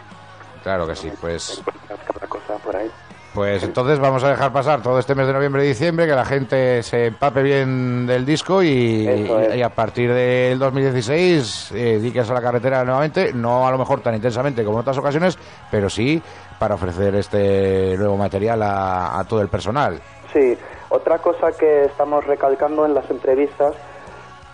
[0.62, 1.58] Claro que sí, pues...
[1.58, 2.90] Encuentras cada cosa por ahí.
[3.34, 6.24] Pues entonces vamos a dejar pasar todo este mes de noviembre y diciembre, que la
[6.24, 9.56] gente se empape bien del disco y, Eso es.
[9.56, 14.02] y a partir del 2016 eh, dediques a la carretera nuevamente, no a lo mejor
[14.02, 15.36] tan intensamente como en otras ocasiones,
[15.68, 16.22] pero sí
[16.60, 20.00] para ofrecer este nuevo material a, a todo el personal.
[20.32, 20.56] Sí,
[20.88, 23.74] otra cosa que estamos recalcando en las entrevistas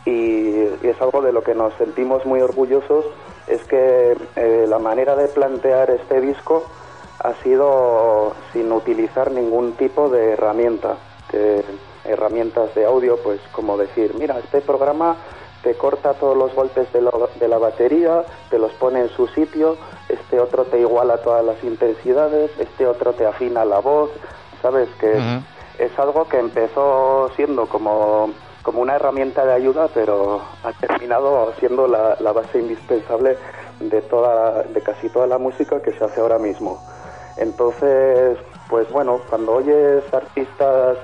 [0.07, 3.05] y, y es algo de lo que nos sentimos muy orgullosos
[3.47, 6.64] es que eh, la manera de plantear este disco
[7.22, 10.96] ha sido sin utilizar ningún tipo de herramienta,
[11.30, 11.62] que
[12.04, 15.16] herramientas de audio, pues como decir, mira, este programa
[15.62, 19.26] te corta todos los golpes de, lo- de la batería, te los pone en su
[19.28, 19.76] sitio,
[20.09, 24.11] este otro te iguala todas las intensidades, este otro te afina la voz,
[24.62, 24.88] ¿sabes?
[24.98, 25.12] Que
[25.78, 28.30] es algo que empezó siendo como,
[28.62, 33.37] como una herramienta de ayuda, pero ha terminado siendo la, la base indispensable
[33.80, 36.80] de, toda, de casi toda la música que se hace ahora mismo.
[37.37, 38.38] Entonces,
[38.69, 40.99] pues bueno, cuando oyes artistas,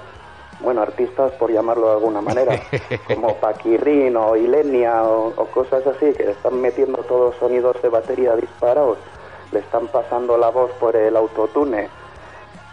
[0.61, 2.61] bueno, artistas por llamarlo de alguna manera,
[3.15, 8.37] como Paquirrin o Ilenia o, o cosas así, que están metiendo todos sonidos de batería
[8.37, 8.99] disparados,
[9.53, 11.89] le están pasando la voz por el autotune,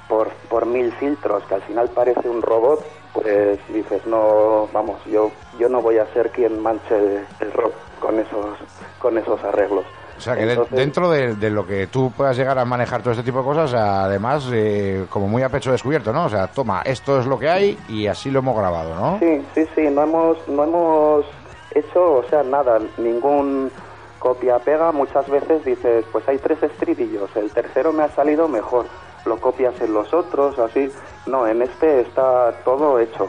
[0.08, 5.32] por, por mil filtros, que al final parece un robot, pues dices, no, vamos, yo,
[5.60, 8.58] yo no voy a ser quien manche el, el rock con esos,
[9.00, 9.86] con esos arreglos.
[10.18, 13.02] O sea, que de- Entonces- dentro de, de lo que tú puedas llegar a manejar
[13.02, 16.26] todo este tipo de cosas, además, eh, como muy a pecho descubierto, ¿no?
[16.26, 19.20] O sea, toma, esto es lo que hay y así lo hemos grabado, ¿no?
[19.20, 21.26] Sí, sí, sí, no hemos, no hemos
[21.74, 23.72] hecho, o sea, nada, ningún
[24.20, 24.92] copia-pega.
[24.92, 28.86] Muchas veces dices, pues hay tres estribillos, el tercero me ha salido mejor,
[29.26, 30.92] lo copias en los otros, así.
[31.26, 33.28] No, en este está todo hecho.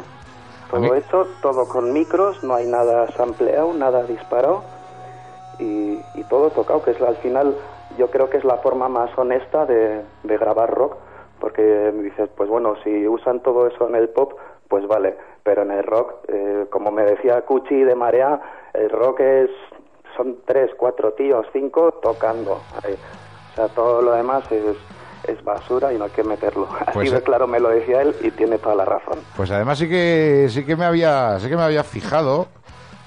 [0.70, 4.64] Todo hecho, todo con micros, no hay nada sampleado, nada disparado
[5.58, 7.54] y, y todo tocado, que es al final
[7.98, 10.96] yo creo que es la forma más honesta de, de grabar rock,
[11.40, 14.34] porque me dices, pues bueno, si usan todo eso en el pop,
[14.68, 18.40] pues vale, pero en el rock, eh, como me decía Cuchi de Marea,
[18.72, 19.50] el rock es
[20.16, 22.60] son tres, cuatro tíos, cinco tocando.
[22.84, 22.94] ahí.
[23.52, 24.76] O sea, todo lo demás es,
[25.28, 26.68] es basura y no hay que meterlo.
[26.80, 29.18] Así Pues, de eh, claro me lo decía él y tiene toda la razón.
[29.36, 32.46] Pues además sí que sí que me había sí que me había fijado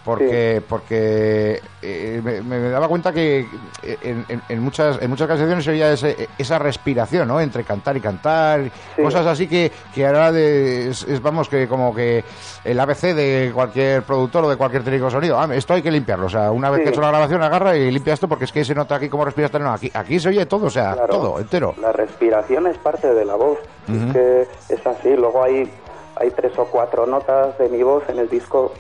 [0.08, 3.46] porque porque eh, me, me daba cuenta que
[3.84, 7.66] eh, en, en- en muchas en muchas canciones se oía ese- esa respiración no entre
[7.66, 8.62] cantar y cantar
[8.96, 9.02] Sí.
[9.04, 12.24] cosas así que, que ahora de, es, es, vamos que como que
[12.64, 15.92] el ABC de cualquier productor o de cualquier técnico de sonido ah, esto hay que
[15.92, 16.84] limpiarlo o sea una vez Sí.
[16.84, 19.10] que he hecho la grabación agarra y limpia esto porque es que se nota aquí
[19.10, 21.08] cómo respiras no, aquí aquí se oye todo o sea Claro.
[21.14, 23.58] todo entero La respiración es parte de la voz.
[23.88, 25.16] Es que es así.
[25.16, 25.70] Luego hay,
[26.16, 28.74] hay tres o cuatro notas de mi voz en el disco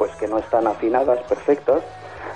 [0.00, 1.82] pues que no están afinadas, perfectas.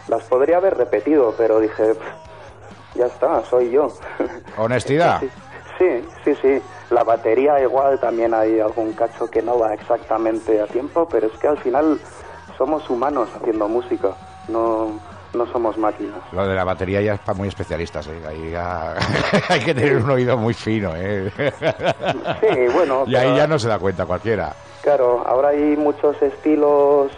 [0.08, 3.88] Las podría haber repetido, pero dije, "Pff, ya está, soy yo.
[4.58, 5.22] honestidad
[5.78, 6.62] Sí, sí, sí.
[6.90, 11.32] La batería igual también hay algún cacho que no va exactamente a tiempo, pero es
[11.38, 11.98] que al final
[12.58, 14.10] somos humanos haciendo música,
[14.48, 15.00] no,
[15.32, 16.20] no somos máquinas.
[16.32, 18.20] Lo de la batería ya es para muy especialistas, ¿eh?
[18.28, 18.94] Ahí ya-
[19.48, 21.32] hay que tener un oído muy fino, ¿eh?
[22.40, 24.52] Sí, bueno, Y ahí pero- ya no se da cuenta cualquiera.
[24.82, 27.10] Claro, ahora hay muchos estilos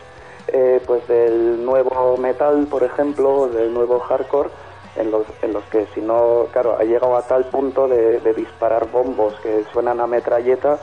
[0.48, 4.50] eh, pues del nuevo metal, por ejemplo, del nuevo hardcore,
[4.96, 8.34] en los, en los que si no, claro, ha llegado a tal punto de, de
[8.34, 10.78] disparar bombos que suenan a metralleta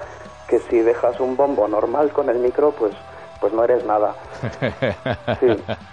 [0.48, 2.94] que si dejas un bombo normal con el micro, pues,
[3.40, 4.16] pues no eres nada.
[5.40, 5.48] Sí,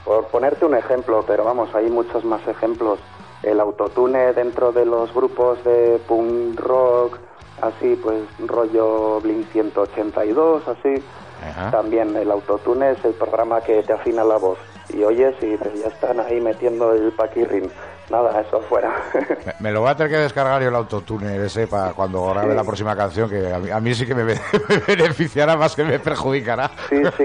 [0.05, 2.99] por ponerte un ejemplo, pero vamos, hay muchos más ejemplos.
[3.43, 7.19] El autotune dentro de los grupos de punk rock,
[7.63, 11.03] así pues rollo Blink 182, así.
[11.49, 11.71] Ajá.
[11.71, 14.59] También el autotune es el programa que te afina la voz.
[14.91, 17.71] Y oyes y dices, ya están ahí metiendo el paquirrin.
[18.11, 18.93] Nada, eso fuera.
[19.47, 22.51] Me, me lo voy a tener que descargar yo el autotune ese para cuando grabe
[22.51, 22.57] Sí.
[22.57, 25.77] la próxima canción, que a mí, a mí sí que me, be- me beneficiará más
[25.77, 26.73] que me perjudicará.
[26.89, 27.23] Sí, sí.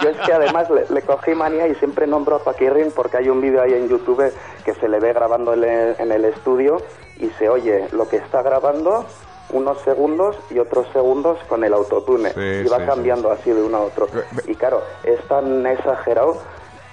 [0.00, 3.28] Yo es que además le, le cogí manía y siempre nombro a Paquirrin porque hay
[3.28, 4.32] un vídeo ahí en YouTube
[4.64, 6.76] que se le ve grabando en el, en el estudio
[7.16, 9.04] y se oye lo que está grabando
[9.50, 13.62] unos segundos y otros segundos con el autotune Sí, y va sí, cambiando así de
[13.62, 14.08] uno a otro.
[14.46, 16.38] Y claro, es tan exagerado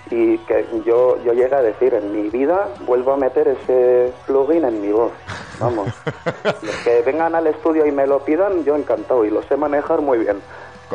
[0.10, 4.66] y que yo, yo llegué a decir, en mi vida vuelvo a meter ese plugin
[4.66, 5.12] en mi voz.
[5.60, 5.88] Vamos.
[6.44, 10.02] Los que vengan al estudio y me lo pidan, yo encantado y lo sé manejar
[10.02, 10.42] muy bien.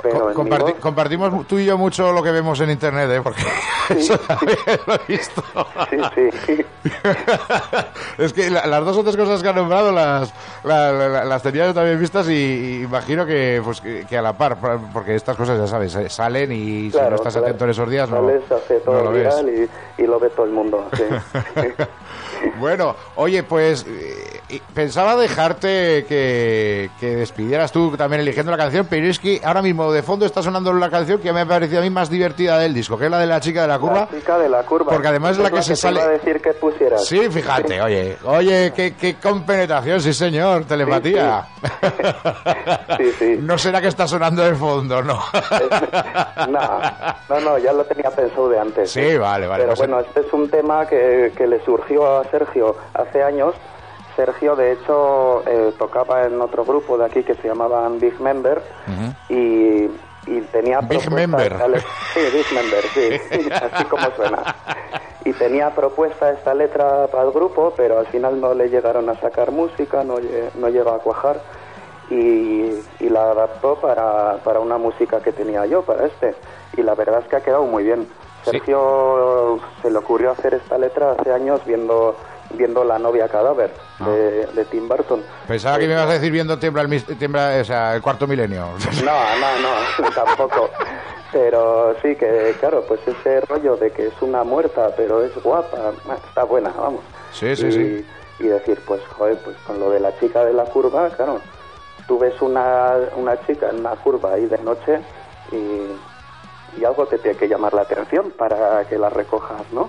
[0.03, 3.21] Co- comparti- compartimos tú y yo mucho lo que vemos en internet, ¿eh?
[3.23, 3.43] Porque
[3.91, 5.43] eso también lo he visto.
[6.15, 6.65] Sí, sí.
[8.19, 10.33] es que la- las dos o tres cosas que han nombrado las,
[10.65, 14.17] la- la- la- las tenía yo también vistas y, y imagino que, pues, que, que
[14.19, 14.57] a la par,
[14.93, 17.47] porque estas cosas ya sabes, eh, salen y si no estás claro.
[17.49, 19.35] atento en esos días no, Sales, hace todo no lo ves.
[19.99, 20.89] y, y lo ve todo el mundo.
[22.59, 29.07] Bueno, oye, pues eh, pensaba dejarte que, que despidieras tú también eligiendo la canción, pero
[29.07, 31.83] es que ahora mismo de fondo está sonando la canción que me ha parecido a
[31.83, 34.09] mí más divertida del disco, que es la de la chica de la curva.
[34.11, 34.93] La chica de la curva.
[34.93, 37.05] Porque además es la que se te sale- iba a decir que pusieras.
[37.05, 41.47] Sí, fíjate, oye, oye, qué, qué compenetración, sí señor, telepatía.
[42.97, 43.37] Sí, sí.
[43.47, 45.21] No será que está sonando de fondo, no.
[46.49, 46.81] no,
[47.29, 48.91] no, no, ya lo tenía pensado de antes.
[48.91, 52.25] Sí, vale, vale, Pero pues- bueno, este es un tema que, que le surgió a
[52.31, 53.55] Sergio hace años.
[54.15, 58.63] Sergio, de hecho, eh, tocaba en otro grupo de aquí que se llamaban Big Member
[59.29, 59.91] y,
[60.27, 61.85] y tenía Big propuesta member.
[62.15, 64.57] Sí, Big Member, sí, así como suena.
[65.27, 69.21] Y tenía propuesta esta letra para el grupo, pero al final no le llegaron a
[69.21, 70.17] sacar música, no,
[70.55, 71.41] no llegó a cuajar
[72.11, 72.71] y,
[73.01, 76.35] y la adaptó para, para una música que tenía yo, para este.
[76.77, 78.07] Y la verdad es que ha quedado muy bien.
[78.47, 78.53] Sí.
[78.53, 82.17] Sergio se le ocurrió hacer esta letra hace años viendo
[82.51, 85.23] viendo La novia cadáver de, de Tim Burton.
[85.49, 88.69] Pensaba que me ibas a decir viendo tiembla el, tiembla, o sea, el cuarto milenio.
[89.05, 90.71] No, no, no, tampoco.
[91.33, 95.93] Pero sí que, claro, pues ese rollo de que es una muerta, pero es guapa,
[96.09, 97.03] ah, está buena, vamos.
[97.33, 98.07] Sí, sí, y, sí.
[98.39, 101.41] Y decir, pues, joder, pues con lo de la chica de la curva, claro,
[102.07, 105.01] tú ves una, una chica en una curva ahí de noche
[105.51, 105.89] y,
[106.79, 109.89] y algo te tiene que llamar la atención para que la recojas, ¿no?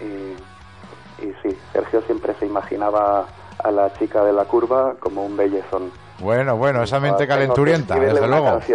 [0.00, 3.26] Y, y sí, Sergio siempre se imaginaba
[3.62, 5.90] a la chica de la curva como un bellezón.
[6.18, 8.60] Bueno, bueno, esa mente Ah, calenturienta, desde luego.
[8.66, 8.72] Sí,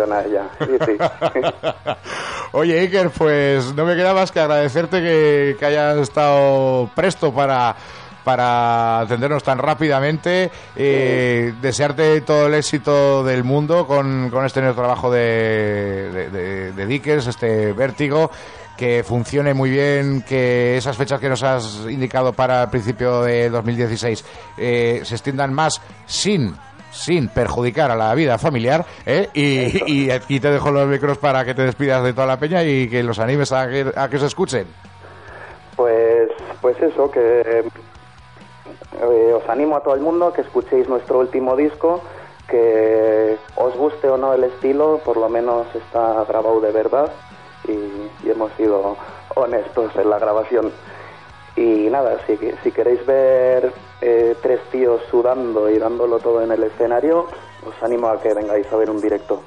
[0.85, 0.97] sí.
[2.51, 7.75] Oye, Iker, pues no me queda más que agradecerte que, que hayas estado presto para,
[8.29, 10.51] para atendernos tan rápidamente.
[10.75, 16.71] Eh, Desearte todo el éxito del mundo con, con este nuevo trabajo de, de, de-
[16.73, 18.29] de Dickers, este vértigo.
[18.77, 23.49] Que funcione muy bien, que esas fechas que nos has indicado para el principio de
[23.49, 24.23] 2016
[24.59, 26.55] eh, se extiendan más sin
[26.91, 29.29] sin perjudicar a la vida familiar ¿eh?
[29.35, 32.63] y, y aquí te dejo los micros para que te despidas de toda la peña
[32.63, 34.65] y que los animes a que, a que se escuchen.
[35.75, 36.29] Pues,
[36.61, 37.63] pues eso, que
[38.93, 42.01] eh, os animo a todo el mundo a que escuchéis nuestro último disco,
[42.47, 47.11] que os guste o no el estilo, por lo menos está grabado de verdad
[47.67, 47.71] y,
[48.25, 48.97] y hemos sido
[49.35, 50.71] honestos en la grabación.
[51.55, 53.71] Y nada, si, si queréis ver
[54.01, 57.27] eh, tres tíos sudando y dándolo todo en el escenario,
[57.65, 59.43] os animo a que vengáis a ver un directo.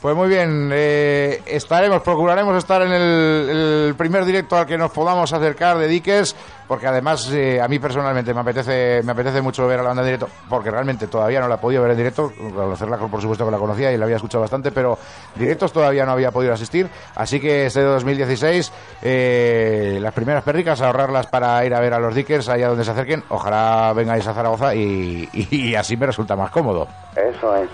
[0.00, 4.90] Pues muy bien, eh, estaremos, procuraremos estar en el, el primer directo al que nos
[4.90, 9.66] podamos acercar de Diques, porque además eh, a mí personalmente me apetece, me apetece mucho
[9.66, 11.96] ver a la banda en directo, porque realmente todavía no la he podido ver en
[11.96, 14.98] directo, conocerla por supuesto que la conocía y la había escuchado bastante, pero
[15.34, 21.26] directos todavía no había podido asistir, así que este 2016 eh, las primeras perricas ahorrarlas
[21.26, 24.74] para ir a ver a los Dickers allá donde se acerquen, ojalá vengáis a Zaragoza
[24.74, 26.88] y, y así me resulta más cómodo.
[27.16, 27.70] Eso es.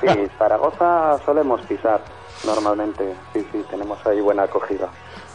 [0.00, 2.00] Sí, Zaragoza solemos pisar
[2.44, 3.14] normalmente.
[3.32, 4.88] Sí, sí, tenemos ahí buena acogida.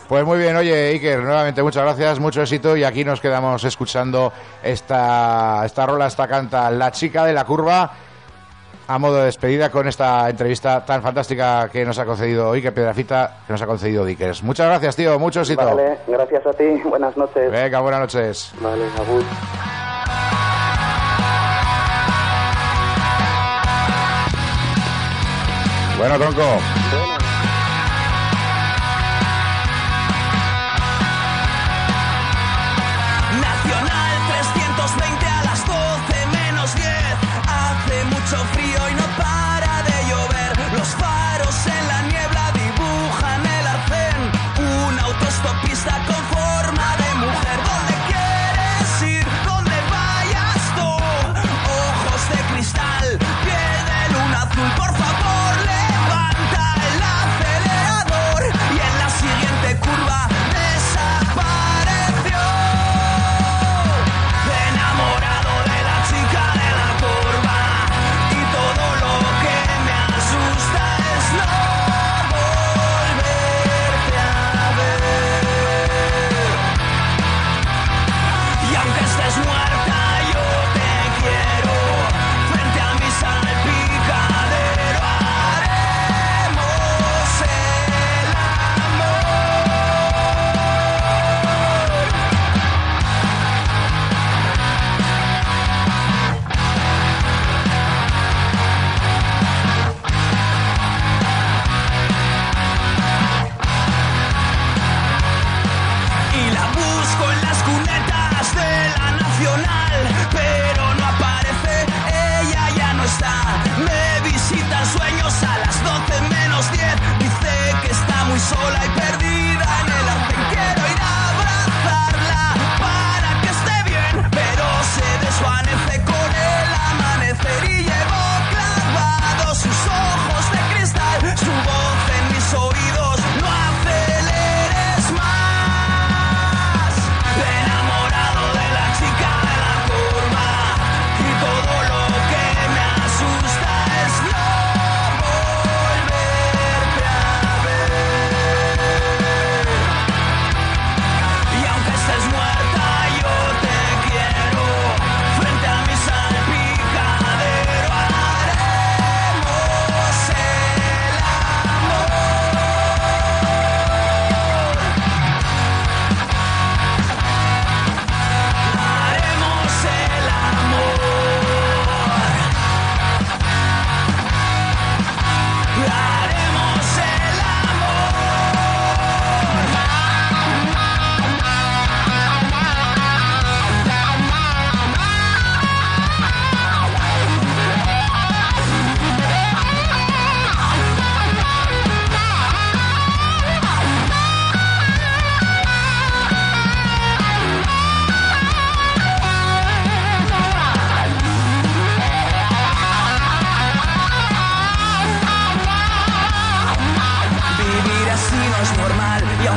[0.09, 4.33] Pues muy bien, oye Iker, nuevamente muchas gracias, mucho éxito y aquí nos quedamos escuchando
[4.63, 7.91] esta, esta rola, esta canta La chica de la curva
[8.87, 13.37] a modo de despedida con esta entrevista tan fantástica que nos ha concedido Iker Piedrafita,
[13.45, 14.41] que nos ha concedido Dickers.
[14.41, 15.63] Muchas gracias, tío, mucho éxito.
[15.63, 16.65] Vale, gracias a ti.
[16.85, 17.51] Buenas noches.
[17.51, 18.51] Venga, buenas noches.
[18.59, 19.23] Vale, agur.
[25.99, 26.41] Bueno, tronco.
[26.41, 27.18] Nacional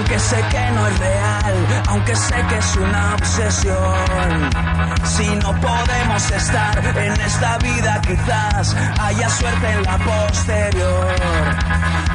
[0.03, 4.51] aunque sé que no es real, aunque sé que es una obsesión.
[5.05, 11.15] Si no podemos estar en esta vida, quizás haya suerte en la posterior.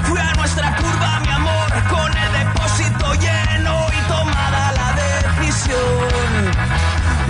[0.03, 4.89] Fui a nuestra curva, mi amor, con el depósito lleno y tomada la
[5.39, 6.43] decisión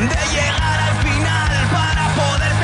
[0.09, 2.56] de llegar al final para poder